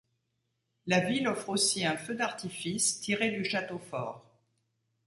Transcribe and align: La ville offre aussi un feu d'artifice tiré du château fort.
La 0.87 0.99
ville 0.99 1.27
offre 1.27 1.49
aussi 1.49 1.85
un 1.85 1.95
feu 1.95 2.15
d'artifice 2.15 2.99
tiré 3.01 3.29
du 3.29 3.45
château 3.45 3.77
fort. 3.77 4.25